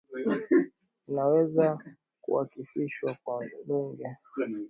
vinaweza 1.05 1.79
kuakifishwa 2.21 3.13
kwa 3.23 3.45
nunge, 3.67 4.07